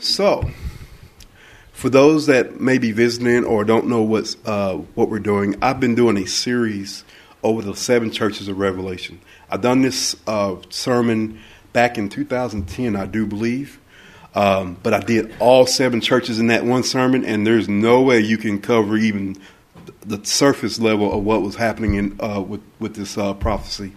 [0.00, 0.48] So,
[1.72, 5.80] for those that may be visiting or don't know what's uh, what we're doing, I've
[5.80, 7.04] been doing a series
[7.42, 9.20] over the seven churches of Revelation.
[9.50, 11.40] I've done this uh, sermon
[11.72, 13.80] back in 2010, I do believe,
[14.36, 18.20] um, but I did all seven churches in that one sermon, and there's no way
[18.20, 19.36] you can cover even
[20.06, 23.94] the surface level of what was happening in, uh, with with this uh, prophecy.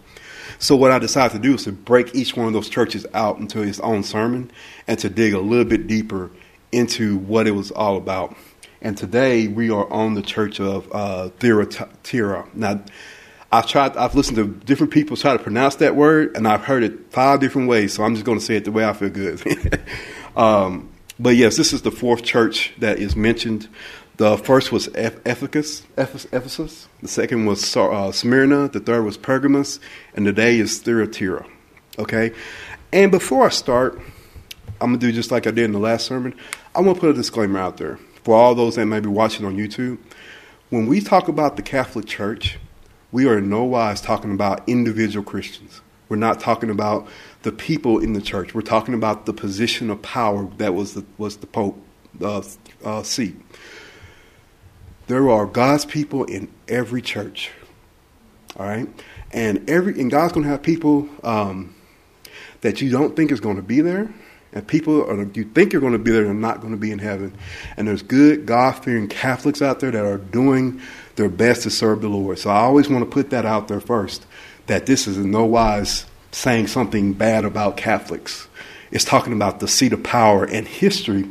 [0.61, 3.39] So what I decided to do is to break each one of those churches out
[3.39, 4.51] into its own sermon
[4.85, 6.29] and to dig a little bit deeper
[6.71, 8.37] into what it was all about.
[8.79, 12.47] And today we are on the church of uh, Thyatira.
[12.53, 12.83] Now,
[13.51, 13.97] I've tried.
[13.97, 17.39] I've listened to different people try to pronounce that word, and I've heard it five
[17.39, 17.93] different ways.
[17.93, 19.81] So I'm just going to say it the way I feel good.
[20.37, 23.67] um, but yes, this is the fourth church that is mentioned.
[24.21, 26.87] The first was Ephesus, Ephesus.
[27.01, 28.67] The second was uh, Smyrna.
[28.67, 29.79] The third was Pergamos,
[30.13, 31.43] and today is Thyatira.
[31.97, 32.31] Okay,
[32.93, 33.99] and before I start,
[34.79, 36.35] I'm gonna do just like I did in the last sermon.
[36.75, 39.43] I want to put a disclaimer out there for all those that may be watching
[39.43, 39.97] on YouTube.
[40.69, 42.59] When we talk about the Catholic Church,
[43.11, 45.81] we are in no wise talking about individual Christians.
[46.09, 47.07] We're not talking about
[47.41, 48.53] the people in the church.
[48.53, 51.83] We're talking about the position of power that was the, was the Pope
[52.21, 52.43] uh,
[52.83, 53.35] uh, seat.
[55.07, 57.51] There are God's people in every church.
[58.57, 58.87] All right?
[59.31, 61.75] And every and God's going to have people um,
[62.61, 64.13] that you don't think is going to be there,
[64.53, 66.91] and people are, you think you're going to be there are not going to be
[66.91, 67.33] in heaven.
[67.77, 70.81] And there's good God fearing Catholics out there that are doing
[71.15, 72.39] their best to serve the Lord.
[72.39, 74.25] So I always want to put that out there first.
[74.67, 78.47] That this is in no wise saying something bad about Catholics.
[78.91, 81.29] It's talking about the seat of power and history.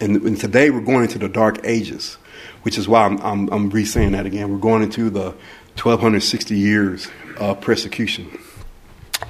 [0.00, 2.16] And, and today we're going into the dark ages
[2.62, 4.50] which is why I'm, I'm, I'm re saying that again.
[4.50, 5.34] We're going into the
[5.76, 8.38] 1260 years of persecution.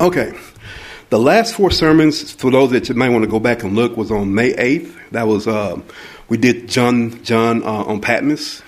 [0.00, 0.38] Okay.
[1.10, 3.96] The last four sermons, for those that you might want to go back and look,
[3.96, 5.10] was on May 8th.
[5.10, 5.80] That was, uh,
[6.28, 8.62] we did John, John uh, on Patmos.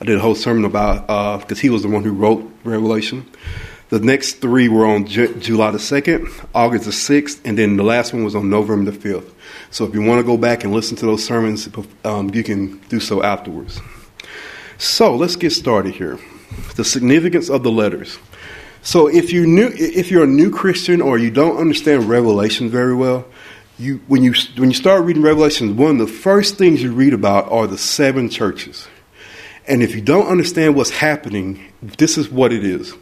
[0.00, 3.28] I did a whole sermon about, because uh, he was the one who wrote Revelation.
[3.90, 7.82] The next three were on J- July the 2nd, August the 6th, and then the
[7.82, 9.32] last one was on November the 5th.
[9.72, 11.68] So if you want to go back and listen to those sermons,
[12.04, 13.80] um, you can do so afterwards.
[14.80, 16.18] So let's get started here.
[16.76, 18.18] The significance of the letters.
[18.80, 22.94] So if you new, if you're a new Christian or you don't understand Revelation very
[22.94, 23.26] well,
[23.78, 27.12] you when you when you start reading Revelation, one of the first things you read
[27.12, 28.88] about are the seven churches.
[29.68, 32.94] And if you don't understand what's happening, this is what it is.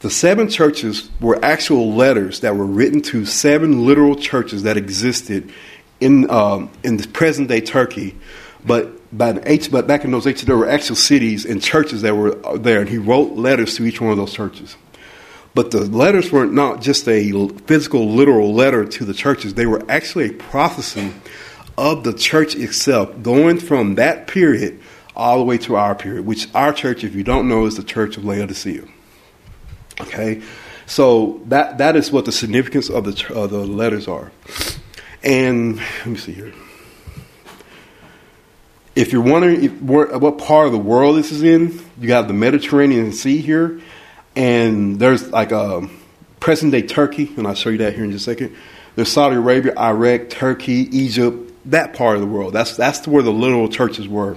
[0.00, 5.52] The seven churches were actual letters that were written to seven literal churches that existed
[6.00, 8.16] in um, in the present day Turkey,
[8.64, 12.16] but by the but back in those ages, there were actual cities and churches that
[12.16, 14.76] were there, and he wrote letters to each one of those churches.
[15.54, 19.84] But the letters were not just a physical, literal letter to the churches; they were
[19.88, 21.12] actually a prophecy
[21.78, 24.80] of the church itself, going from that period
[25.14, 26.26] all the way to our period.
[26.26, 28.82] Which our church, if you don't know, is the Church of Laodicea.
[30.00, 30.42] Okay,
[30.86, 34.32] so that that is what the significance of the of the letters are.
[35.22, 36.52] And let me see here
[38.94, 42.34] if you're wondering if, what part of the world this is in, you got the
[42.34, 43.80] Mediterranean Sea here,
[44.36, 45.88] and there's like a
[46.40, 48.56] present day Turkey, and I'll show you that here in just a second.
[48.94, 52.52] There's Saudi Arabia, Iraq, Turkey, Egypt, that part of the world.
[52.52, 54.36] That's that's where the literal churches were.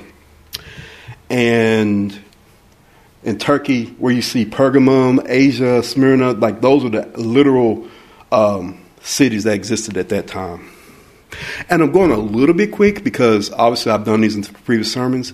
[1.29, 2.17] And
[3.23, 7.88] in Turkey, where you see Pergamum, Asia, Smyrna, like those are the literal
[8.31, 10.69] um, cities that existed at that time.
[11.70, 15.34] And I'm going a little bit quick because obviously I've done these in previous sermons.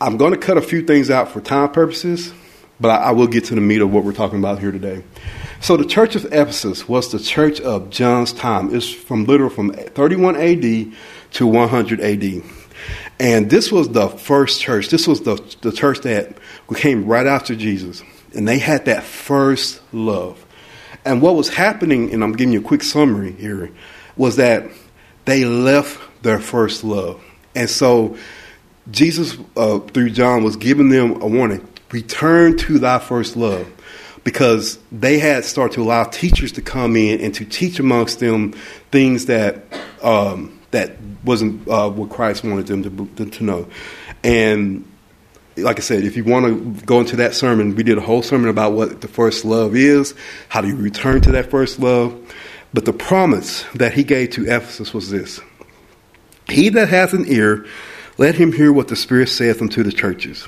[0.00, 2.32] I'm going to cut a few things out for time purposes,
[2.80, 5.04] but I, I will get to the meat of what we're talking about here today.
[5.60, 8.74] So the church of Ephesus was the church of John's time.
[8.74, 10.92] It's from literal from 31 AD
[11.32, 12.42] to 100 AD.
[13.18, 14.88] And this was the first church.
[14.88, 16.38] This was the, the church that
[16.74, 18.02] came right after Jesus.
[18.34, 20.44] And they had that first love.
[21.04, 23.70] And what was happening, and I'm giving you a quick summary here,
[24.16, 24.70] was that
[25.30, 27.22] they left their first love.
[27.54, 28.16] And so
[28.90, 33.70] Jesus, uh, through John, was giving them a warning return to thy first love.
[34.22, 38.52] Because they had started to allow teachers to come in and to teach amongst them
[38.90, 39.64] things that
[40.02, 43.66] um, that wasn't uh, what Christ wanted them to, to know.
[44.22, 44.84] And
[45.56, 48.22] like I said, if you want to go into that sermon, we did a whole
[48.22, 50.14] sermon about what the first love is,
[50.48, 52.14] how do you return to that first love.
[52.72, 55.40] But the promise that he gave to Ephesus was this
[56.48, 57.66] He that hath an ear,
[58.18, 60.46] let him hear what the Spirit saith unto the churches.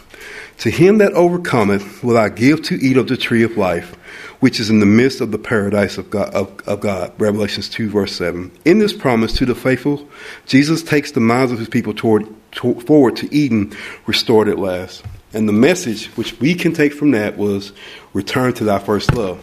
[0.59, 3.95] To him that overcometh will I give to eat of the tree of life,
[4.41, 7.13] which is in the midst of the paradise of God, of, of God.
[7.19, 8.53] Revelations 2, verse 7.
[8.65, 10.07] In this promise to the faithful,
[10.47, 13.75] Jesus takes the minds of his people toward, to, forward to Eden,
[14.07, 15.03] restored at last.
[15.33, 17.73] And the message, which we can take from that, was
[18.13, 19.43] return to thy first love.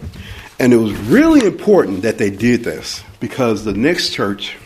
[0.59, 4.57] And it was really important that they did this because the next church,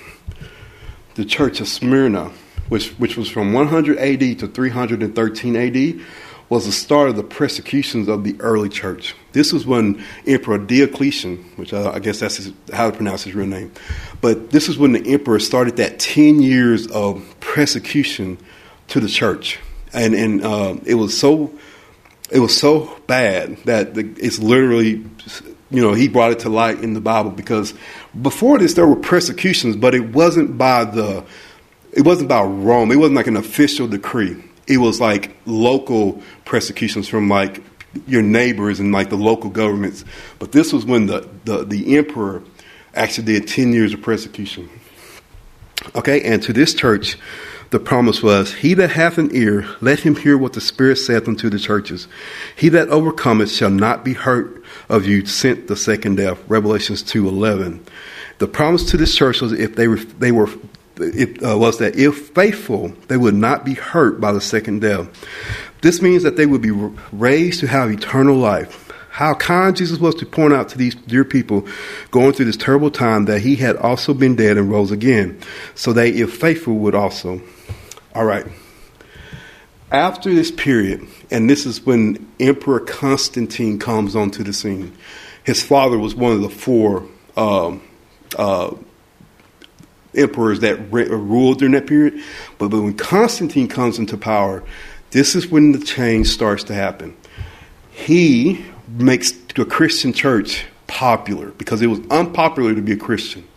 [1.14, 2.32] the church of Smyrna,
[2.70, 6.06] which, which was from 100 AD to 313 AD,
[6.50, 9.16] was the start of the persecutions of the early church.
[9.34, 13.36] This was when Emperor Diocletian, which I, I guess that's his, how to pronounce his
[13.36, 13.72] real name,
[14.20, 18.38] but this is when the emperor started that 10 years of persecution
[18.90, 19.60] to the church.
[19.94, 21.54] And, and uh, it was so
[22.32, 25.06] it was so bad that it's literally
[25.74, 27.74] you know he brought it to light in the bible because
[28.22, 31.26] before this there were persecutions but it wasn't by the
[31.92, 37.08] it wasn't by rome it wasn't like an official decree it was like local persecutions
[37.08, 37.62] from like
[38.08, 40.04] your neighbors and like the local governments.
[40.40, 42.44] But this was when the, the, the emperor
[42.96, 44.70] actually did 10 years of persecution.
[45.96, 47.18] Okay, and to this church,
[47.74, 51.28] the promise was, He that hath an ear, let him hear what the Spirit saith
[51.28, 52.08] unto the churches.
[52.56, 56.40] He that overcometh shall not be hurt of you, sent the second death.
[56.48, 57.82] Revelations 2.11.
[58.38, 60.50] The promise to this church was if they were, they were
[60.98, 65.10] it uh, was that if faithful, they would not be hurt by the second death.
[65.82, 66.72] This means that they would be
[67.12, 68.92] raised to have eternal life.
[69.10, 71.68] How kind Jesus was to point out to these dear people
[72.12, 75.40] going through this terrible time that he had also been dead and rose again,
[75.74, 77.42] so they, if faithful, would also.
[78.14, 78.46] All right.
[79.92, 84.96] After this period, and this is when Emperor Constantine comes onto the scene.
[85.44, 87.82] His father was one of the four um,
[88.38, 88.76] uh,
[90.16, 92.22] emperors that re- ruled during that period.
[92.60, 94.64] But, but when Constantine comes into power,
[95.12, 97.16] this is when the change starts to happen.
[97.92, 103.48] He makes the Christian church popular because it was unpopular to be a Christian.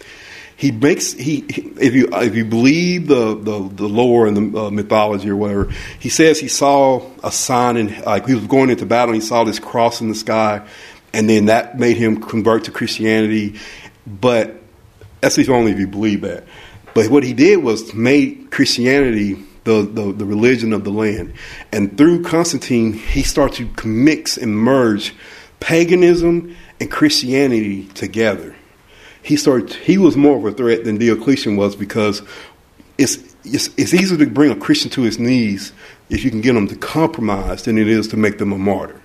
[0.57, 4.71] He makes he if you if you believe the the, the lore and the uh,
[4.71, 8.87] mythology or whatever, he says he saw a sign and like he was going into
[8.87, 9.13] battle.
[9.13, 10.67] and He saw this cross in the sky,
[11.13, 13.59] and then that made him convert to Christianity.
[14.07, 14.57] But
[15.21, 16.45] that's only if you believe that.
[16.95, 21.35] But what he did was made Christianity the, the, the, religion of the land.
[21.73, 25.13] And through Constantine, he started to mix and merge
[25.61, 28.56] paganism and Christianity together.
[29.27, 32.23] He started he was more of a threat than Diocletian was because
[32.97, 35.73] it's it's, it's easier to bring a Christian to his knees
[36.11, 39.01] if you can get them to compromise than it is to make them a martyr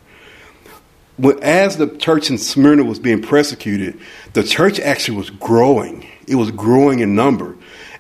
[1.18, 4.00] When, as the church in Smyrna was being persecuted,
[4.33, 6.07] the church actually was growing.
[6.27, 7.56] It was growing in number.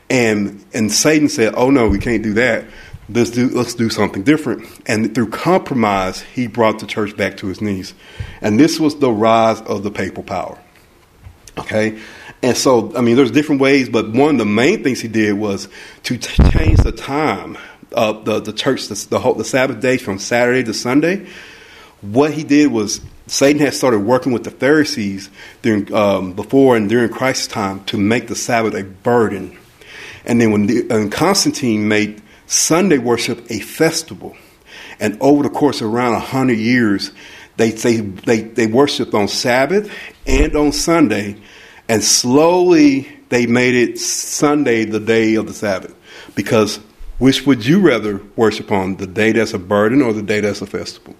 [0.09, 2.65] And and Satan said, "Oh no, we can't do that.
[3.09, 7.47] Let's do let's do something different." And through compromise, he brought the church back to
[7.47, 7.95] his knees.
[8.41, 10.59] And this was the rise of the papal power.
[11.61, 11.99] Okay?
[12.43, 15.33] And so, I mean, there's different ways, but one of the main things he did
[15.33, 15.67] was
[16.03, 17.57] to t- change the time
[17.91, 21.27] of the, the church, the, the, whole, the Sabbath day from Saturday to Sunday.
[22.01, 25.29] What he did was Satan had started working with the Pharisees
[25.61, 29.57] during um, before and during Christ's time to make the Sabbath a burden,
[30.25, 34.35] and then when, the, when Constantine made Sunday worship a festival,
[34.99, 37.11] and over the course of around hundred years,
[37.57, 39.93] they, they they they worshipped on Sabbath
[40.25, 41.37] and on Sunday,
[41.91, 45.93] and slowly they made it Sunday the day of the Sabbath,
[46.35, 46.77] because
[47.17, 50.61] which would you rather worship on, the day that's a burden or the day that's
[50.61, 51.15] a festival?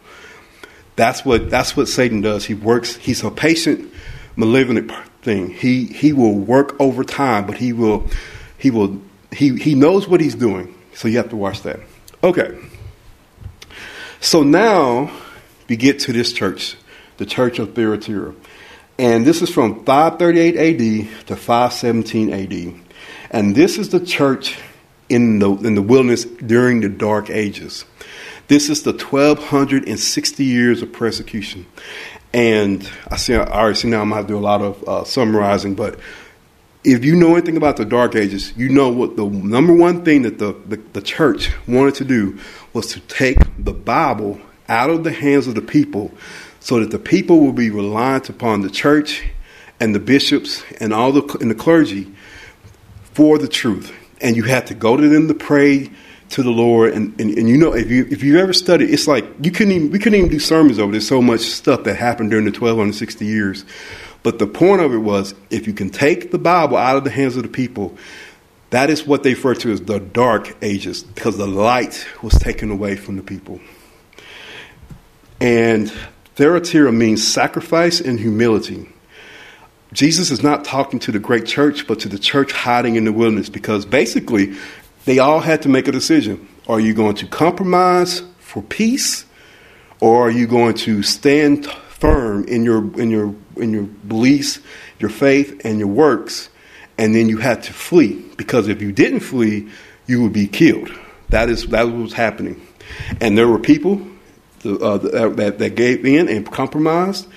[0.95, 2.45] That's what that's what Satan does.
[2.45, 2.95] He works.
[2.95, 3.91] He's a patient,
[4.37, 4.89] malevolent
[5.23, 5.49] thing.
[5.49, 8.09] He he will work over time, but he will
[8.57, 9.01] he will
[9.33, 10.73] he he knows what he's doing.
[10.93, 11.81] So you have to watch that.
[12.23, 12.57] Okay.
[14.21, 15.11] So now
[15.67, 16.77] we get to this church,
[17.17, 18.33] the church of Thyatira.
[19.01, 22.81] And this is from 538 AD to 517 AD.
[23.31, 24.59] And this is the church
[25.09, 27.83] in the in the wilderness during the dark ages.
[28.47, 31.65] This is the 1260 years of persecution.
[32.31, 35.03] And I see, I already see now I'm going to do a lot of uh,
[35.03, 35.99] summarizing, but
[36.83, 40.21] if you know anything about the Dark Ages, you know what the number one thing
[40.21, 42.37] that the, the, the church wanted to do
[42.73, 44.39] was to take the Bible
[44.69, 46.11] out of the hands of the people
[46.61, 49.23] so that the people will be reliant upon the church
[49.79, 52.09] and the bishops and all the and the clergy
[53.13, 53.93] for the truth.
[54.21, 55.89] And you have to go to them to pray
[56.29, 56.93] to the Lord.
[56.93, 59.73] And, and, and, you know, if you if you ever studied, it's like you couldn't
[59.73, 60.91] even we couldn't even do sermons over.
[60.91, 63.65] There's so much stuff that happened during the 1260 years.
[64.23, 67.09] But the point of it was, if you can take the Bible out of the
[67.09, 67.97] hands of the people,
[68.69, 72.69] that is what they refer to as the dark ages, because the light was taken
[72.69, 73.59] away from the people.
[75.39, 75.91] And
[76.35, 78.89] Thyatira means sacrifice and humility.
[79.93, 83.11] Jesus is not talking to the great church, but to the church hiding in the
[83.11, 84.55] wilderness because basically
[85.05, 86.47] they all had to make a decision.
[86.67, 89.25] Are you going to compromise for peace
[89.99, 94.59] or are you going to stand firm in your in your in your beliefs,
[94.99, 96.49] your faith and your works
[96.97, 99.67] and then you had to flee because if you didn't flee,
[100.05, 100.91] you would be killed.
[101.29, 102.61] That is that was happening.
[103.19, 104.05] And there were people
[104.65, 107.27] uh, that, that gave in and compromised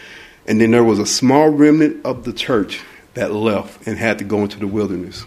[0.47, 2.81] and then there was a small remnant of the church
[3.15, 5.25] that left and had to go into the wilderness.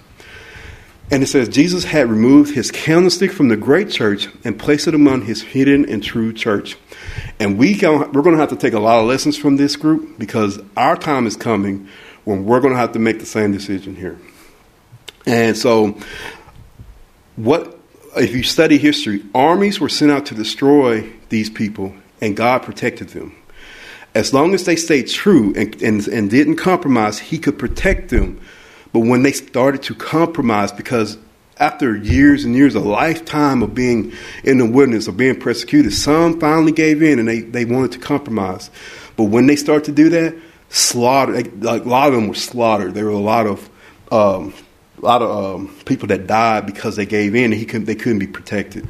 [1.10, 4.94] And it says Jesus had removed his candlestick from the great church and placed it
[4.94, 6.78] among his hidden and true church.
[7.40, 9.76] And we can, we're going to have to take a lot of lessons from this
[9.76, 11.88] group because our time is coming
[12.26, 14.20] when we're going to have to make the same decision here.
[15.26, 15.98] And so,
[17.38, 17.80] what
[18.18, 19.24] if you study history?
[19.34, 23.36] Armies were sent out to destroy these people, and God protected them.
[24.16, 28.40] As long as they stayed true and, and, and didn't compromise, he could protect them.
[28.94, 31.18] But when they started to compromise, because
[31.58, 36.40] after years and years, a lifetime of being in the wilderness, of being persecuted, some
[36.40, 38.72] finally gave in and they, they wanted to compromise.
[39.16, 40.36] But when they started to do that,
[40.70, 42.94] slaughter, like a lot of them were slaughtered.
[42.94, 43.70] There were a lot of
[44.12, 44.54] um,
[44.98, 47.96] a lot of um, people that died because they gave in and he couldn't, they
[47.96, 48.88] couldn't be protected.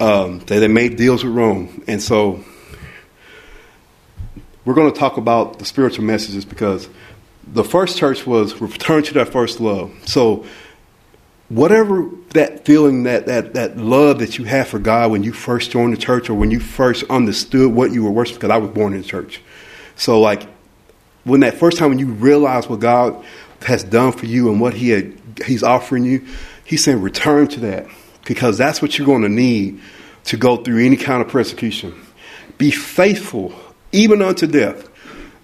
[0.00, 2.44] Um, they, they made deals with Rome, and so
[4.64, 6.90] we're going to talk about the spiritual messages because
[7.46, 9.90] the first church was return to that first love.
[10.06, 10.44] So,
[11.48, 15.70] whatever that feeling, that, that, that love that you have for God when you first
[15.70, 18.70] joined the church or when you first understood what you were worshiping, because I was
[18.70, 19.40] born in the church.
[19.96, 20.46] So, like,
[21.24, 23.24] when that first time when you realize what God
[23.62, 26.26] has done for you and what He had, He's offering you,
[26.64, 27.86] He's saying, return to that
[28.28, 29.80] because that's what you're going to need
[30.24, 31.98] to go through any kind of persecution.
[32.58, 33.54] Be faithful
[33.90, 34.86] even unto death,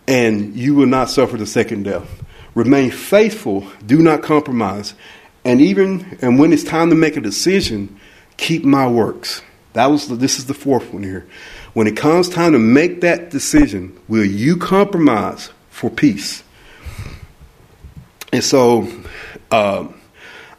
[0.07, 2.23] and you will not suffer the second death.
[2.55, 4.93] Remain faithful, do not compromise,
[5.47, 7.99] and even and when it's time to make a decision,
[8.37, 9.41] keep my works.
[9.73, 11.27] That was the, this is the fourth one here.
[11.73, 16.45] When it comes time to make that decision, will you compromise for peace?
[18.31, 18.89] And so,
[19.51, 19.89] uh,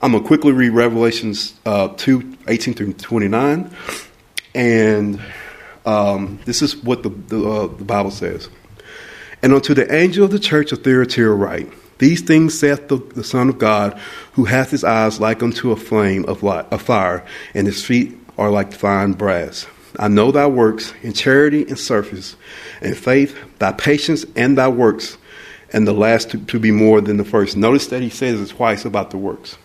[0.05, 3.75] I'm gonna quickly read Revelations uh, 2, 18 through 29,
[4.53, 5.19] and
[5.83, 8.47] um, this is what the, the, uh, the, Bible says.
[9.41, 13.23] And unto the angel of the church of Thyatira write, These things saith the, the,
[13.23, 13.99] Son of God,
[14.33, 18.51] who hath his eyes like unto a flame of, light, fire, and his feet are
[18.51, 19.65] like fine brass.
[19.97, 22.35] I know thy works in charity and service,
[22.79, 25.17] and faith, thy patience, and thy works,
[25.73, 27.57] and the last to, to be more than the first.
[27.57, 29.57] Notice that he says it twice about the works.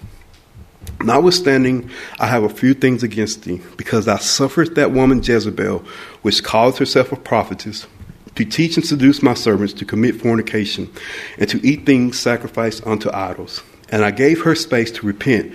[1.02, 5.82] Notwithstanding, I have a few things against thee, because thou sufferest that woman Jezebel,
[6.22, 7.86] which calls herself a prophetess,
[8.34, 10.90] to teach and seduce my servants to commit fornication,
[11.38, 13.62] and to eat things sacrificed unto idols.
[13.88, 15.52] And I gave her space to repent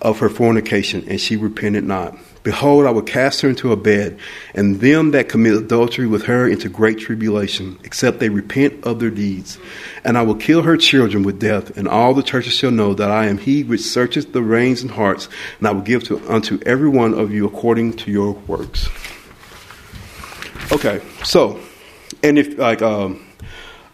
[0.00, 2.16] of her fornication, and she repented not.
[2.48, 4.18] Behold, I will cast her into a bed,
[4.54, 9.10] and them that commit adultery with her into great tribulation, except they repent of their
[9.10, 9.58] deeds.
[10.02, 13.10] And I will kill her children with death, and all the churches shall know that
[13.10, 15.28] I am he which searcheth the reins and hearts,
[15.58, 18.88] and I will give to, unto every one of you according to your works.
[20.72, 21.60] Okay, so,
[22.22, 23.26] and if, like, um,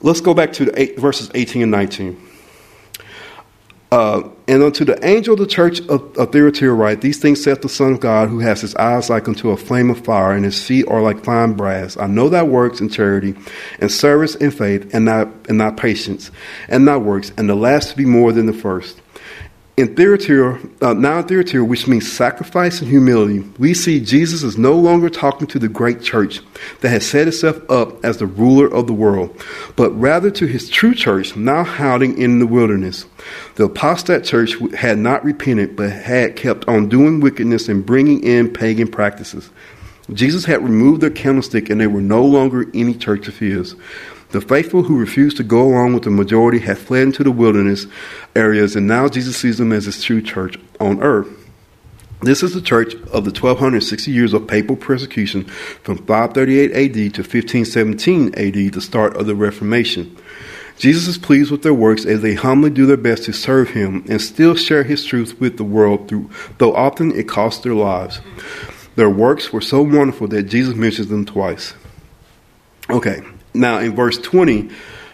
[0.00, 2.33] let's go back to the eight, verses 18 and 19.
[3.94, 7.62] Uh, and unto the angel of the church of, of Thyatira write, These things saith
[7.62, 10.44] the Son of God, who has his eyes like unto a flame of fire, and
[10.44, 11.96] his feet are like fine brass.
[11.96, 13.36] I know thy works in charity,
[13.78, 16.32] and service and faith, and thy, and thy patience,
[16.66, 19.00] and thy works, and the last to be more than the first.
[19.76, 24.56] In Thyatira, uh, now in Thyatira, which means sacrifice and humility, we see Jesus is
[24.56, 26.40] no longer talking to the great church
[26.80, 29.36] that has set itself up as the ruler of the world,
[29.74, 33.06] but rather to his true church now hiding in the wilderness.
[33.56, 38.52] The apostate church had not repented, but had kept on doing wickedness and bringing in
[38.52, 39.50] pagan practices.
[40.12, 43.74] Jesus had removed their candlestick, and they were no longer any church of his.
[44.30, 47.86] The faithful who refused to go along with the majority had fled into the wilderness
[48.34, 51.28] areas, and now Jesus sees them as his true church on earth.
[52.22, 57.20] This is the church of the 1260 years of papal persecution from 538 AD to
[57.20, 60.16] 1517 AD, the start of the Reformation.
[60.78, 64.04] Jesus is pleased with their works as they humbly do their best to serve him
[64.08, 68.20] and still share his truth with the world, through, though often it costs their lives.
[68.96, 71.74] Their works were so wonderful that Jesus mentions them twice.
[72.90, 73.22] Okay,
[73.54, 74.70] now, in verse 20,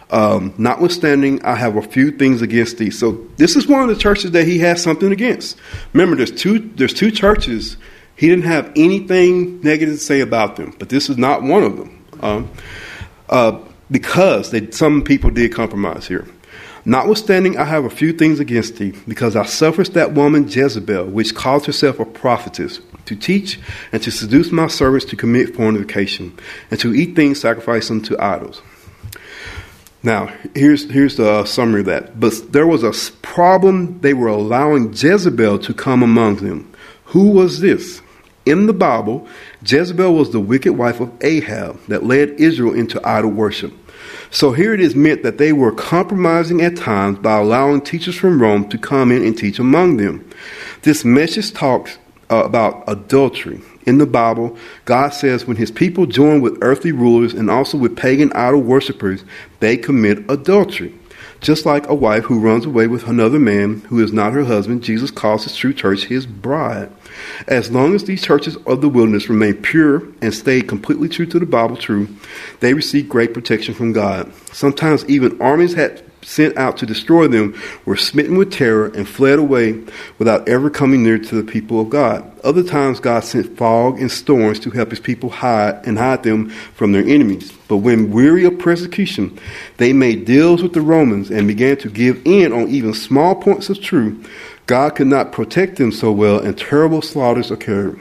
[0.09, 2.89] um, notwithstanding, I have a few things against thee.
[2.89, 5.57] So this is one of the churches that he has something against.
[5.93, 7.77] Remember, there's two there's two churches.
[8.15, 11.77] He didn't have anything negative to say about them, but this is not one of
[11.77, 12.05] them.
[12.19, 12.51] Um,
[13.29, 16.27] uh, because they, some people did compromise here.
[16.83, 21.35] Notwithstanding, I have a few things against thee, because I suffered that woman Jezebel, which
[21.35, 22.79] calls herself a prophetess,
[23.11, 23.59] to teach
[23.91, 26.37] and to seduce my servants to commit fornication,
[26.69, 28.61] and to eat things sacrificed unto idols.
[30.03, 32.19] Now, here's, here's the uh, summary of that.
[32.19, 33.99] But there was a problem.
[34.01, 36.73] They were allowing Jezebel to come among them.
[37.05, 38.01] Who was this?
[38.45, 39.27] In the Bible,
[39.63, 43.73] Jezebel was the wicked wife of Ahab that led Israel into idol worship.
[44.31, 48.41] So here it is meant that they were compromising at times by allowing teachers from
[48.41, 50.27] Rome to come in and teach among them.
[50.81, 51.99] This message talks
[52.31, 53.61] uh, about adultery.
[53.85, 57.97] In the Bible, God says when his people join with earthly rulers and also with
[57.97, 59.23] pagan idol worshippers,
[59.59, 60.93] they commit adultery.
[61.41, 64.83] Just like a wife who runs away with another man who is not her husband,
[64.83, 66.91] Jesus calls his true church his bride.
[67.47, 71.39] As long as these churches of the wilderness remain pure and stay completely true to
[71.39, 72.09] the Bible truth,
[72.59, 74.31] they receive great protection from God.
[74.53, 79.39] Sometimes even armies had sent out to destroy them were smitten with terror and fled
[79.39, 79.83] away
[80.19, 82.29] without ever coming near to the people of God.
[82.43, 86.49] Other times God sent fog and storms to help his people hide and hide them
[86.49, 87.51] from their enemies.
[87.67, 89.39] But when weary of persecution,
[89.77, 93.69] they made deals with the Romans and began to give in on even small points
[93.69, 94.29] of truth.
[94.65, 97.99] God could not protect them so well and terrible slaughters occurred.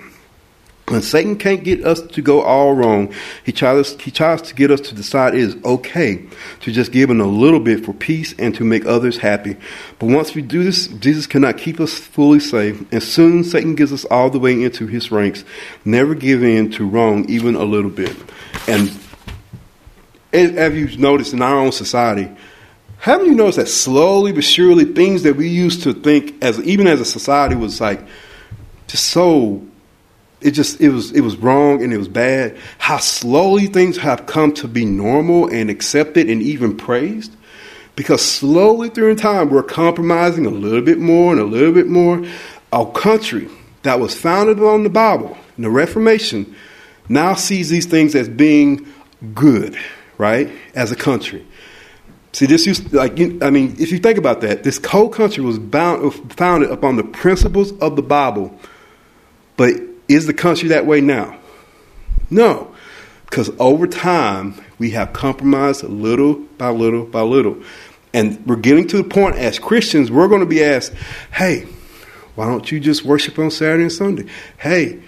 [0.90, 4.73] When Satan can't get us to go all wrong, he tries, he tries to get
[4.73, 6.20] us to decide it is okay
[6.62, 9.56] to just give him a little bit for peace and to make others happy.
[10.00, 13.92] But once we do this, Jesus cannot keep us fully safe, and soon Satan gets
[13.92, 15.44] us all the way into his ranks.
[15.85, 18.16] Never give in to wrong even a little bit.
[18.66, 18.90] And
[20.32, 22.28] as you've noticed in our own society,
[22.99, 26.88] haven't you noticed that slowly but surely things that we used to think as even
[26.88, 28.00] as a society was like
[28.88, 29.64] just so
[30.40, 32.56] it just it was it was wrong and it was bad.
[32.78, 37.37] How slowly things have come to be normal and accepted and even praised.
[37.97, 42.25] Because slowly through time we're compromising a little bit more and a little bit more.
[42.73, 43.49] Our country
[43.82, 46.54] that was founded on the Bible and the Reformation
[47.09, 48.87] now sees these things as being
[49.35, 49.76] good,
[50.16, 50.50] right?
[50.74, 51.46] As a country.
[52.33, 55.59] See, this used like I mean, if you think about that, this whole country was
[55.59, 58.59] bound, founded upon the principles of the Bible,
[59.57, 61.38] but is the country that way now?
[62.31, 62.75] No.
[63.25, 67.62] Because over time, we have compromised little by little by little.
[68.12, 70.92] And we're getting to the point as Christians, we're going to be asked,
[71.33, 71.66] hey,
[72.35, 74.27] why don't you just worship on Saturday and Sunday?
[74.59, 75.01] Hey,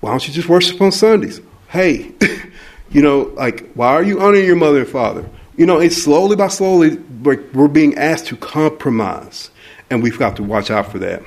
[0.00, 1.40] why don't you just worship on Sundays?
[1.68, 2.12] Hey,
[2.90, 5.28] you know, like, why are you honoring your mother and father?
[5.56, 9.50] You know, it's slowly by slowly, we're being asked to compromise.
[9.90, 11.22] And we've got to watch out for that.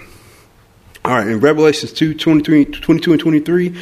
[1.08, 3.74] All right, in Revelations 2 23, 22 and 23,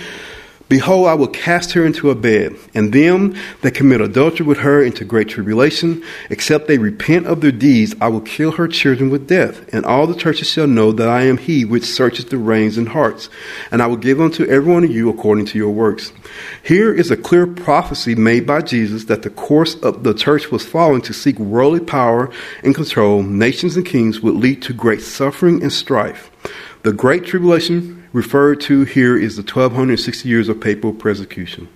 [0.70, 4.84] Behold, I will cast her into a bed, and them that commit adultery with her
[4.84, 9.28] into great tribulation, except they repent of their deeds, I will kill her children with
[9.28, 9.74] death.
[9.74, 12.90] And all the churches shall know that I am he which searches the reins and
[12.90, 13.30] hearts.
[13.72, 16.14] And I will give unto every one of you according to your works.
[16.62, 20.64] Here is a clear prophecy made by Jesus that the course of the church was
[20.64, 22.30] following to seek worldly power
[22.64, 26.30] and control, nations and kings would lead to great suffering and strife.
[26.86, 31.68] The Great Tribulation referred to here is the 1260 years of papal persecution.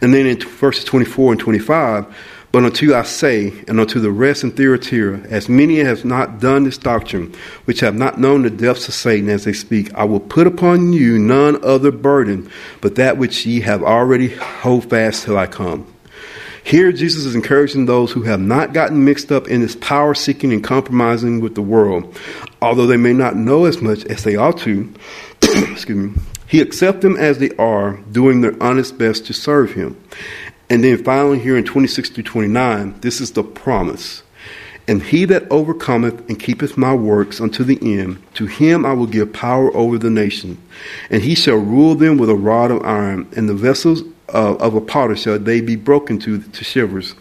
[0.00, 2.06] And then in verses 24 and 25,
[2.50, 6.40] but unto I say, and unto the rest in Thyatira, as many as have not
[6.40, 7.34] done this doctrine,
[7.66, 10.94] which have not known the depths of Satan as they speak, I will put upon
[10.94, 15.86] you none other burden, but that which ye have already hold fast till I come.
[16.68, 20.52] Here, Jesus is encouraging those who have not gotten mixed up in this power seeking
[20.52, 22.14] and compromising with the world,
[22.60, 24.92] although they may not know as much as they ought to.
[25.42, 26.22] excuse me.
[26.46, 29.98] He accepts them as they are, doing their honest best to serve him.
[30.68, 34.22] And then finally, here in 26 to 29, this is the promise.
[34.86, 39.06] And he that overcometh and keepeth my works unto the end, to him I will
[39.06, 40.60] give power over the nation.
[41.08, 44.02] And he shall rule them with a rod of iron, and the vessels
[44.32, 47.14] uh, of a potter shall they be broken to, to shivers.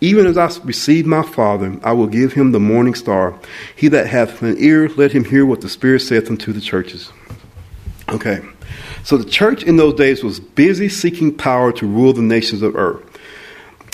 [0.00, 3.38] Even as I receive my Father, I will give him the morning star.
[3.76, 7.12] He that hath an ear, let him hear what the Spirit saith unto the churches.
[8.08, 8.40] Okay,
[9.04, 12.74] so the church in those days was busy seeking power to rule the nations of
[12.76, 13.06] earth.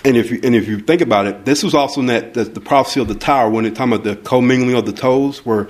[0.05, 2.55] And if you, and if you think about it, this was also in that, that
[2.55, 5.69] the prophecy of the tower when it's talking about the commingling of the toes, where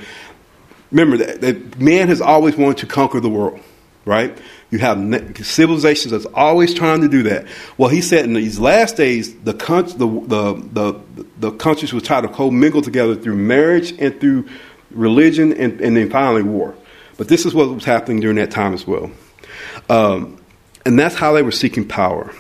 [0.91, 3.59] remember that, that man has always wanted to conquer the world,
[4.07, 4.39] right?
[4.71, 4.99] You have
[5.45, 7.47] civilizations that's always trying to do that.
[7.77, 12.21] Well, he said in these last days, the, the, the, the, the countries will try
[12.21, 14.49] to co-mingle together through marriage and through
[14.93, 16.75] religion and, and then finally war.
[17.19, 19.11] But this is what was happening during that time as well.
[19.91, 20.39] Um,
[20.85, 22.33] and that's how they were seeking power.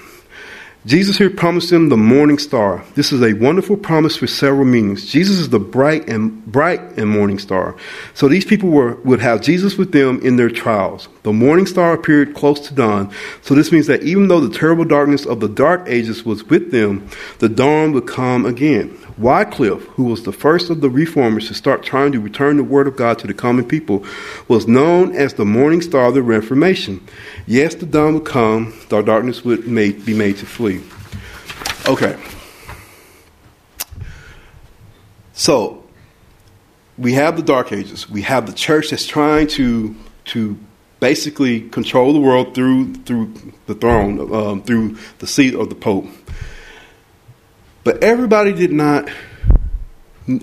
[0.86, 2.84] Jesus here promised them the morning star.
[2.94, 5.04] This is a wonderful promise with several meanings.
[5.04, 7.74] Jesus is the bright and bright and morning star.
[8.14, 11.08] So these people were, would have Jesus with them in their trials.
[11.24, 13.12] The morning star appeared close to dawn.
[13.42, 16.70] So this means that even though the terrible darkness of the dark ages was with
[16.70, 17.08] them,
[17.40, 18.96] the dawn would come again.
[19.18, 22.86] Wycliffe, who was the first of the reformers to start trying to return the word
[22.86, 24.04] of God to the common people,
[24.46, 27.04] was known as the morning star of the Reformation.
[27.46, 30.82] Yes, the dawn would come, the darkness would be made to flee.
[31.86, 32.18] Okay.
[35.32, 35.84] So,
[36.98, 38.10] we have the Dark Ages.
[38.10, 39.94] We have the church that's trying to
[40.26, 40.58] to
[40.98, 43.32] basically control the world through through
[43.66, 46.06] the throne, um, through the seat of the Pope.
[47.84, 49.08] But everybody did not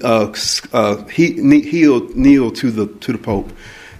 [0.03, 0.33] uh,
[0.71, 3.51] uh, he, kneel, kneel to the to the Pope.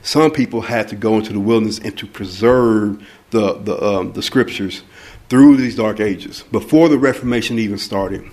[0.04, 4.22] Some people had to go into the wilderness and to preserve the the, um, the
[4.22, 4.84] scriptures
[5.30, 8.30] through these dark ages before the Reformation even started.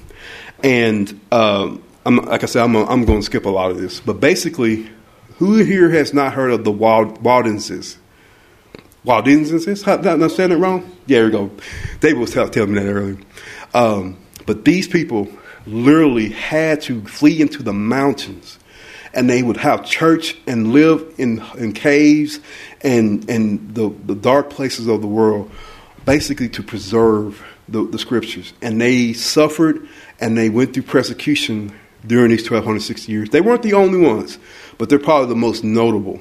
[0.63, 4.21] And um, like I said, I'm, I'm going to skip a lot of this, but
[4.21, 4.91] basically,
[5.39, 7.97] who here has not heard of the Wald, Waldenses?
[9.05, 9.67] Waldenses?
[9.89, 10.83] Am I saying it wrong?
[11.07, 11.51] Yeah, there we go.
[12.01, 13.19] David was telling me that earlier.
[13.73, 15.29] Um, but these people
[15.67, 18.59] literally had to flee into the mountains
[19.13, 22.41] and they would have church and live in, in caves
[22.83, 25.51] and, and the, the dark places of the world,
[26.05, 28.53] basically to preserve the, the scriptures.
[28.63, 29.89] And they suffered
[30.21, 31.73] and they went through persecution
[32.07, 33.31] during these 1260 years.
[33.31, 34.39] They weren't the only ones,
[34.79, 36.21] but they're probably the most notable.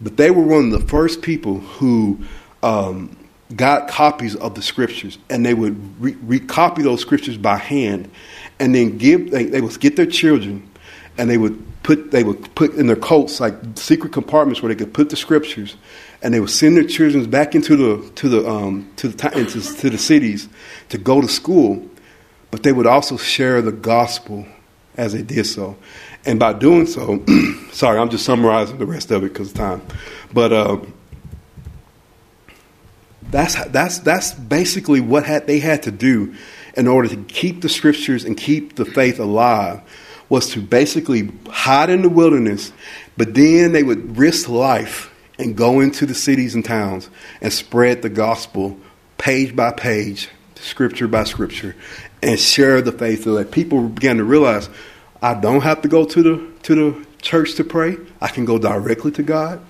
[0.00, 2.18] But they were one of the first people who
[2.62, 3.16] um,
[3.54, 8.10] got copies of the scriptures, and they would re- recopy those scriptures by hand,
[8.58, 9.30] and then give.
[9.30, 10.68] They, they would get their children,
[11.16, 14.78] and they would put they would put in their coats like secret compartments where they
[14.78, 15.76] could put the scriptures,
[16.22, 19.60] and they would send their children back into the to the um, to the into,
[19.60, 20.48] to the cities
[20.88, 21.86] to go to school,
[22.50, 24.46] but they would also share the gospel
[24.96, 25.76] as they did so.
[26.26, 27.22] And by doing so,
[27.72, 29.82] sorry, I'm just summarizing the rest of it because of time.
[30.32, 30.78] But uh,
[33.30, 36.34] that's that's that's basically what had, they had to do
[36.76, 39.82] in order to keep the scriptures and keep the faith alive
[40.28, 42.72] was to basically hide in the wilderness,
[43.16, 47.10] but then they would risk life and go into the cities and towns
[47.40, 48.78] and spread the gospel
[49.18, 51.74] page by page, scripture by scripture,
[52.22, 54.68] and share the faith so that people began to realize
[55.22, 57.96] I don't have to go to the to the church to pray.
[58.20, 59.64] I can go directly to God.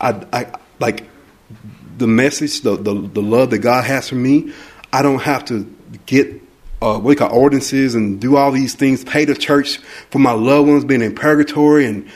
[0.00, 1.04] I, I like
[1.98, 4.52] the message, the, the, the love that God has for me,
[4.92, 5.72] I don't have to
[6.06, 6.40] get
[6.82, 9.78] uh, what we call ordinances and do all these things, pay the church
[10.10, 12.08] for my loved ones being in purgatory and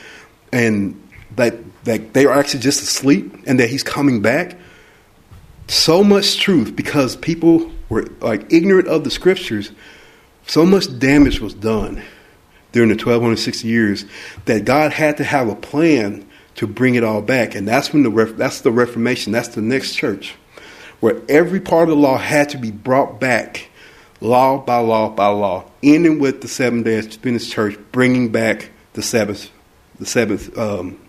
[0.51, 1.01] and
[1.35, 4.57] that that they are actually just asleep and that he's coming back.
[5.67, 9.71] So much truth because people were like ignorant of the scriptures.
[10.47, 12.03] So much damage was done
[12.71, 14.05] during the 1260 years
[14.45, 17.55] that God had to have a plan to bring it all back.
[17.55, 19.31] And that's when the that's the Reformation.
[19.31, 20.35] That's the next church,
[20.99, 23.69] where every part of the law had to be brought back,
[24.21, 29.01] law by law by law, ending with the seven day Adventist church bringing back the
[29.01, 29.49] Sabbath,
[29.99, 30.57] the Sabbath.
[30.57, 30.99] Um,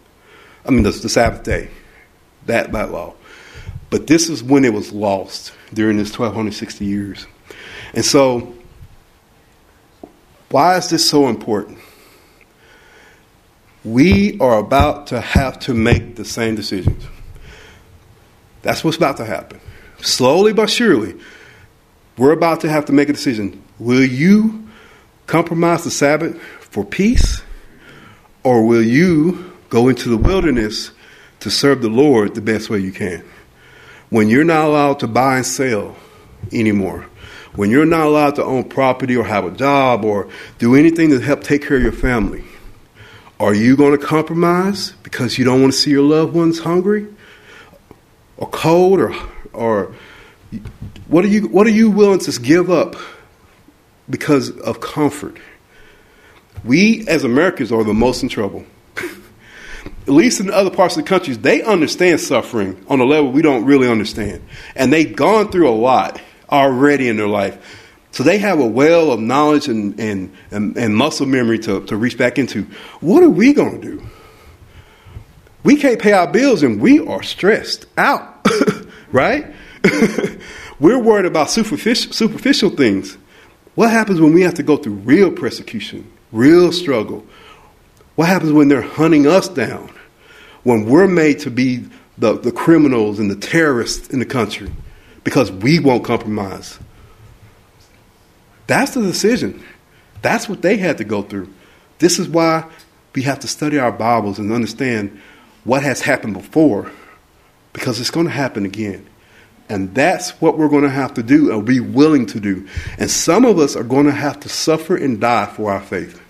[0.64, 1.70] I mean the, the Sabbath day,
[2.46, 3.14] that by law.
[3.88, 7.26] But this is when it was lost during this 1260 years.
[7.94, 8.54] And so,
[10.50, 11.78] why is this so important?
[13.86, 17.04] we are about to have to make the same decisions.
[18.62, 19.60] That's what's about to happen.
[20.00, 21.14] Slowly but surely,
[22.16, 23.62] we're about to have to make a decision.
[23.78, 24.68] Will you
[25.26, 27.42] compromise the Sabbath for peace,
[28.42, 30.90] or will you go into the wilderness
[31.40, 33.24] to serve the Lord the best way you can?
[34.08, 35.96] When you're not allowed to buy and sell
[36.52, 37.06] anymore,
[37.54, 41.20] when you're not allowed to own property or have a job or do anything to
[41.20, 42.44] help take care of your family,
[43.40, 47.06] are you going to compromise because you don't want to see your loved ones hungry
[48.36, 49.14] or cold or
[49.52, 49.94] or
[51.08, 52.96] what are you what are you willing to give up
[54.10, 55.38] because of comfort?
[56.64, 58.64] We as Americans are the most in trouble.
[60.02, 63.42] At least in other parts of the countries, they understand suffering on a level we
[63.42, 64.42] don't really understand.
[64.74, 67.82] And they've gone through a lot already in their life.
[68.10, 71.96] So they have a well of knowledge and, and, and, and muscle memory to, to
[71.96, 72.62] reach back into.
[73.00, 74.06] What are we going to do?
[75.64, 78.46] We can't pay our bills and we are stressed out,
[79.12, 79.54] right?
[80.78, 83.16] We're worried about superficial, superficial things.
[83.74, 87.26] What happens when we have to go through real persecution, real struggle?
[88.14, 89.92] What happens when they're hunting us down?
[90.62, 91.86] When we're made to be
[92.18, 94.70] the, the criminals and the terrorists in the country
[95.24, 96.78] because we won't compromise?
[98.66, 99.62] That's the decision.
[100.22, 101.52] That's what they had to go through.
[101.98, 102.68] This is why
[103.14, 105.20] we have to study our Bibles and understand
[105.64, 106.90] what has happened before
[107.72, 109.06] because it's going to happen again.
[109.68, 112.68] And that's what we're going to have to do and be willing to do.
[112.98, 116.20] And some of us are going to have to suffer and die for our faith.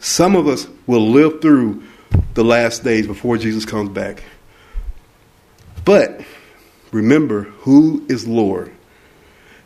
[0.00, 1.82] Some of us will live through
[2.34, 4.22] the last days before Jesus comes back.
[5.84, 6.20] But
[6.90, 8.72] remember who is Lord.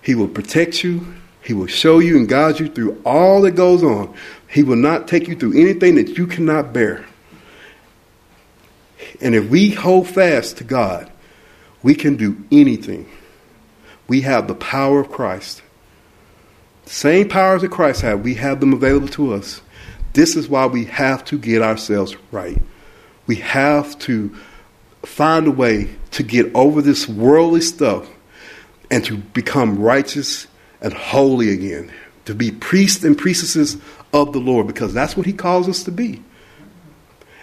[0.03, 3.83] He will protect you, He will show you and guide you through all that goes
[3.83, 4.15] on.
[4.49, 7.05] He will not take you through anything that you cannot bear.
[9.21, 11.11] And if we hold fast to God,
[11.87, 13.09] we can do anything.
[14.09, 15.63] We have the power of Christ.
[16.83, 19.61] The same powers that Christ had, we have them available to us.
[20.13, 22.61] This is why we have to get ourselves right.
[23.29, 24.35] We have to
[25.05, 28.11] find a way to get over this worldly stuff
[28.91, 30.49] and to become righteous
[30.81, 31.93] and holy again,
[32.25, 33.77] to be priests and priestesses
[34.13, 36.21] of the Lord, because that's what He calls us to be.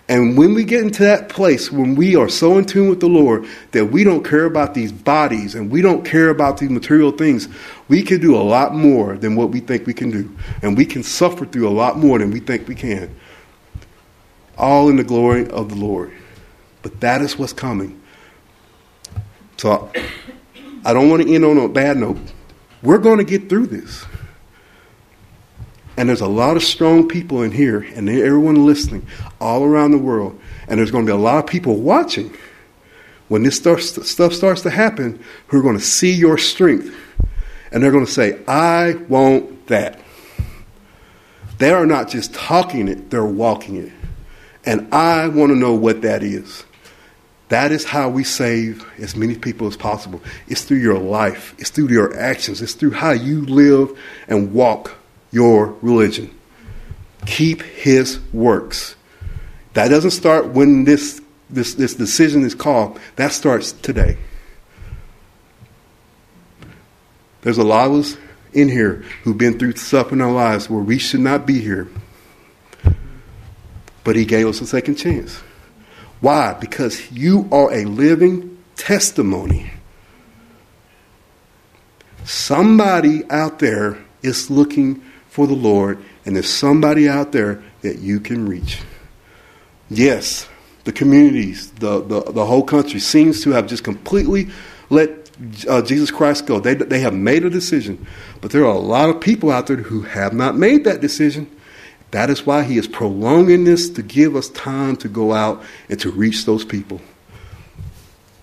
[0.10, 3.08] And when we get into that place, when we are so in tune with the
[3.08, 7.12] Lord that we don't care about these bodies and we don't care about these material
[7.12, 7.48] things,
[7.88, 10.30] we can do a lot more than what we think we can do.
[10.62, 13.16] And we can suffer through a lot more than we think we can.
[14.58, 16.12] All in the glory of the Lord.
[16.82, 18.02] But that is what's coming.
[19.56, 19.90] So
[20.84, 22.18] I don't want to end on a bad note.
[22.82, 24.04] We're going to get through this.
[25.96, 29.06] And there's a lot of strong people in here, and everyone listening
[29.40, 30.40] all around the world.
[30.68, 32.36] And there's going to be a lot of people watching
[33.28, 36.96] when this stuff, stuff starts to happen who are going to see your strength.
[37.72, 40.00] And they're going to say, I want that.
[41.58, 43.92] They are not just talking it, they're walking it.
[44.66, 46.64] And I want to know what that is.
[47.50, 50.22] That is how we save as many people as possible.
[50.48, 54.96] It's through your life, it's through your actions, it's through how you live and walk
[55.34, 56.34] your religion.
[57.26, 58.96] Keep his works.
[59.74, 61.20] That doesn't start when this,
[61.50, 64.18] this, this decision is called, that starts today.
[67.42, 68.18] There's a lot of us
[68.54, 71.88] in here who've been through stuff in our lives where we should not be here.
[74.04, 75.42] But he gave us a second chance.
[76.22, 76.54] Why?
[76.54, 79.72] Because you are a living testimony.
[82.24, 85.02] Somebody out there is looking
[85.34, 88.84] for the Lord, and there's somebody out there that you can reach.
[89.90, 90.48] Yes,
[90.84, 94.50] the communities, the, the, the whole country seems to have just completely
[94.92, 95.32] let
[95.68, 96.60] uh, Jesus Christ go.
[96.60, 98.06] They, they have made a decision,
[98.42, 101.50] but there are a lot of people out there who have not made that decision.
[102.12, 106.00] That is why he is prolonging this to give us time to go out and
[106.02, 107.02] to reach those people.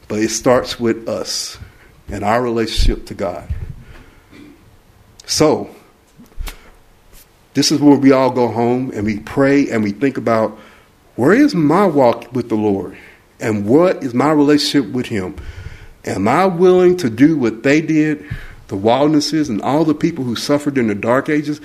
[0.08, 1.56] But it starts with us
[2.08, 3.48] and our relationship to God.
[5.24, 5.70] So,
[7.60, 10.58] this is where we all go home and we pray and we think about
[11.16, 12.96] where is my walk with the Lord?
[13.38, 15.36] And what is my relationship with Him?
[16.06, 18.24] Am I willing to do what they did,
[18.68, 21.60] the Waldenses and all the people who suffered in the dark ages?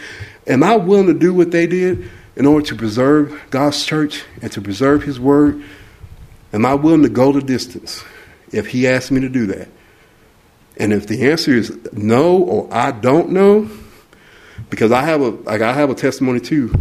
[0.48, 4.52] Am I willing to do what they did in order to preserve God's church and
[4.52, 5.64] to preserve His word?
[6.52, 8.04] Am I willing to go the distance
[8.52, 9.70] if He asks me to do that?
[10.76, 13.70] And if the answer is no or I don't know,
[14.76, 16.74] because I have a like I have a testimony too,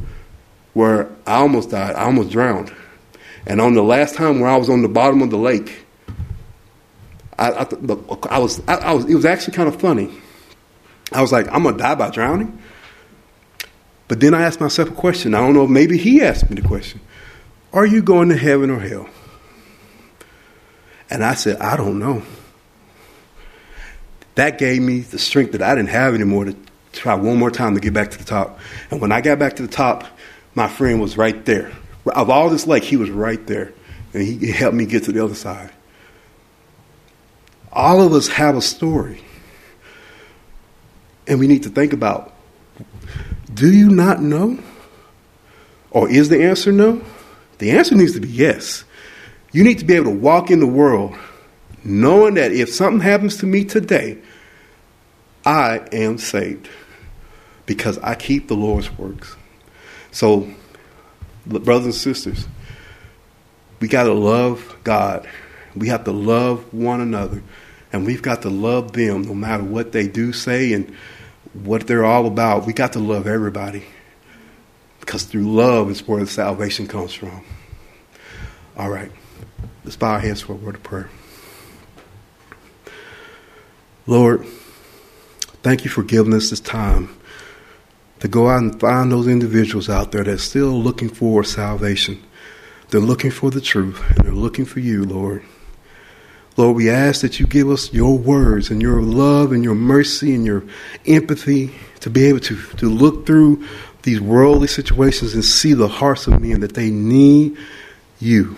[0.72, 1.94] where I almost died.
[1.94, 2.74] I almost drowned,
[3.46, 5.84] and on the last time where I was on the bottom of the lake,
[7.38, 7.66] I I,
[8.30, 10.10] I was I, I was it was actually kind of funny.
[11.12, 12.58] I was like, I'm gonna die by drowning.
[14.08, 15.32] But then I asked myself a question.
[15.32, 17.00] I don't know if maybe he asked me the question.
[17.72, 19.08] Are you going to heaven or hell?
[21.08, 22.22] And I said, I don't know.
[24.34, 26.56] That gave me the strength that I didn't have anymore to
[26.94, 28.58] try one more time to get back to the top.
[28.90, 30.04] And when I got back to the top,
[30.54, 31.72] my friend was right there.
[32.06, 33.72] Of all this lake, he was right there.
[34.12, 35.70] And he helped me get to the other side.
[37.72, 39.22] All of us have a story.
[41.26, 42.32] And we need to think about
[43.52, 44.58] do you not know?
[45.90, 47.02] Or is the answer no?
[47.58, 48.84] The answer needs to be yes.
[49.52, 51.16] You need to be able to walk in the world
[51.84, 54.18] knowing that if something happens to me today,
[55.44, 56.68] I am saved
[57.66, 59.36] because I keep the Lord's works.
[60.10, 60.48] So,
[61.46, 62.46] brothers and sisters,
[63.80, 65.28] we got to love God.
[65.74, 67.42] We have to love one another.
[67.92, 70.94] And we've got to love them no matter what they do say and
[71.52, 72.66] what they're all about.
[72.66, 73.84] We got to love everybody.
[75.00, 77.44] Because through love is where the salvation comes from.
[78.76, 79.12] All right.
[79.84, 81.10] Let's bow our heads for a word of prayer.
[84.06, 84.46] Lord,
[85.62, 87.14] thank you for giving us this time
[88.24, 92.18] to go out and find those individuals out there that's still looking for salvation.
[92.88, 95.44] They're looking for the truth, and they're looking for you, Lord.
[96.56, 100.34] Lord, we ask that you give us your words and your love and your mercy
[100.34, 100.64] and your
[101.04, 103.62] empathy to be able to, to look through
[104.04, 107.58] these worldly situations and see the hearts of men that they need
[108.20, 108.56] you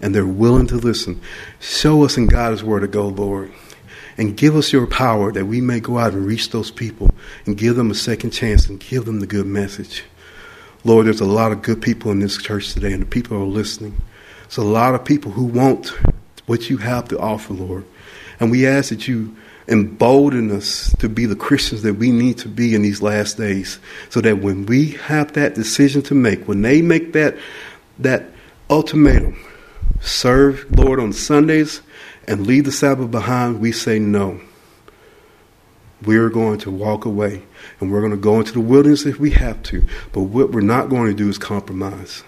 [0.00, 1.20] and they're willing to listen.
[1.60, 3.52] Show us in God's word to go, Lord.
[4.16, 7.10] And give us your power that we may go out and reach those people
[7.46, 10.04] and give them a second chance and give them the good message.
[10.84, 13.44] Lord, there's a lot of good people in this church today, and the people are
[13.44, 14.00] listening.
[14.42, 15.88] There's a lot of people who want
[16.46, 17.84] what you have to offer, Lord.
[18.38, 19.34] And we ask that you
[19.66, 23.78] embolden us to be the Christians that we need to be in these last days,
[24.10, 27.36] so that when we have that decision to make, when they make that
[27.98, 28.26] that
[28.68, 29.42] ultimatum,
[30.00, 31.80] serve Lord on Sundays
[32.26, 34.40] and leave the Sabbath behind, we say no.
[36.02, 37.42] We're going to walk away
[37.80, 39.84] and we're going to go into the wilderness if we have to.
[40.12, 42.22] But what we're not going to do is compromise.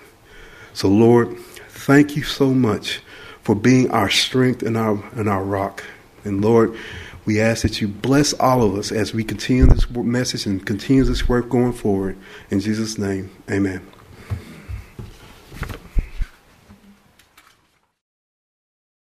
[0.72, 1.36] So, Lord,
[1.68, 3.00] thank you so much
[3.42, 5.84] for being our strength and our, and our rock.
[6.24, 6.76] And Lord,
[7.24, 11.04] we ask that you bless all of us as we continue this message and continue
[11.04, 12.16] this work going forward.
[12.50, 13.86] In Jesus' name, amen.